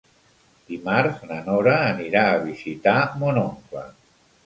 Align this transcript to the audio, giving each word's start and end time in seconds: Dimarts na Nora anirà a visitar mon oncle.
Dimarts 0.71 1.21
na 1.33 1.37
Nora 1.51 1.75
anirà 1.91 2.25
a 2.33 2.43
visitar 2.49 2.99
mon 3.23 3.43
oncle. 3.47 3.89